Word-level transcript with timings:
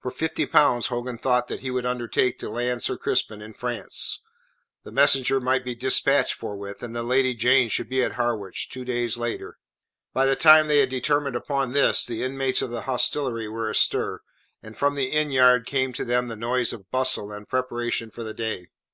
For 0.00 0.10
fifty 0.10 0.46
pounds 0.46 0.86
Hogan 0.86 1.18
thought 1.18 1.48
that 1.48 1.60
he 1.60 1.70
would 1.70 1.84
undertake 1.84 2.38
to 2.38 2.48
land 2.48 2.80
Sir 2.82 2.96
Crispin 2.96 3.42
in 3.42 3.52
France. 3.52 4.20
The 4.84 4.90
messenger 4.90 5.38
might 5.38 5.66
be 5.66 5.74
dispatched 5.74 6.32
forthwith, 6.32 6.82
and 6.82 6.96
the 6.96 7.02
Lady 7.02 7.34
Jane 7.34 7.68
should 7.68 7.90
be 7.90 8.02
at 8.02 8.12
Harwich, 8.12 8.70
two 8.70 8.86
days 8.86 9.18
later. 9.18 9.58
By 10.14 10.24
the 10.24 10.34
time 10.34 10.66
they 10.68 10.78
had 10.80 10.88
determined 10.88 11.36
upon 11.36 11.72
this, 11.72 12.06
the 12.06 12.22
inmates 12.22 12.62
of 12.62 12.70
the 12.70 12.84
hostelry 12.88 13.48
were 13.48 13.68
astir, 13.68 14.22
and 14.62 14.78
from 14.78 14.94
the 14.94 15.10
innyard 15.12 15.66
came 15.66 15.92
to 15.92 16.06
them 16.06 16.28
the 16.28 16.36
noise 16.36 16.72
of 16.72 16.90
bustle 16.90 17.30
and 17.30 17.46
preparation 17.46 18.10
for 18.10 18.24
the 18.24 18.32
day. 18.32 18.68